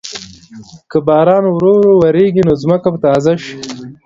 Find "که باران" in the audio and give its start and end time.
0.91-1.43